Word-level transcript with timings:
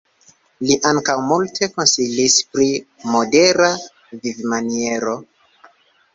Li 0.69 0.77
ankaŭ 0.91 1.15
multe 1.31 1.69
konsilis 1.73 2.39
pri 2.55 2.65
modera 3.17 3.71
vivmaniero. 4.25 5.17